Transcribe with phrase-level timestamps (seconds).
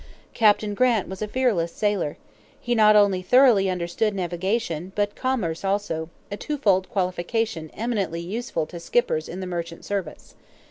[0.33, 2.17] Captain Grant was a fearless sailor.
[2.59, 8.65] He not only thoroughly understood navigation, but commerce also a two fold qualification eminently useful
[8.65, 10.33] to skippers in the merchant service.